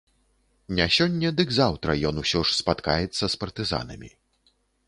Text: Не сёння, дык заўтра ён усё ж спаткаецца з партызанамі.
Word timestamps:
Не 0.79 0.87
сёння, 0.95 1.31
дык 1.41 1.53
заўтра 1.59 1.97
ён 2.13 2.23
усё 2.23 2.39
ж 2.49 2.57
спаткаецца 2.63 3.23
з 3.33 3.33
партызанамі. 3.45 4.11